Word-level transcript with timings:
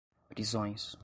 prisões 0.29 0.97